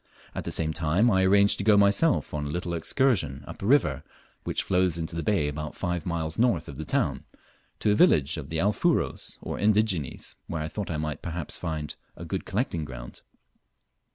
At 0.33 0.45
the 0.45 0.51
same 0.51 0.73
time 0.73 1.11
I 1.11 1.21
arranged 1.23 1.59
to 1.59 1.63
go 1.63 1.77
myself 1.77 2.33
on 2.33 2.47
a 2.47 2.49
little 2.49 2.73
excursion 2.73 3.43
up 3.45 3.61
a 3.61 3.67
river 3.67 4.01
which 4.45 4.63
flows 4.63 4.97
into 4.97 5.15
the 5.15 5.21
bay 5.21 5.47
about 5.47 5.75
five 5.75 6.07
miles 6.07 6.39
north 6.39 6.67
of 6.67 6.77
the 6.77 6.85
town, 6.85 7.23
to 7.81 7.91
a 7.91 7.95
village 7.95 8.35
of 8.35 8.49
the 8.49 8.57
Alfuros, 8.59 9.37
or 9.43 9.59
indigenes, 9.59 10.33
where 10.47 10.63
I 10.63 10.69
thought 10.69 10.89
I 10.89 10.97
might 10.97 11.21
perhaps 11.21 11.55
find 11.55 11.95
a 12.17 12.25
good 12.25 12.45
collecting 12.45 12.83
ground. 12.83 13.21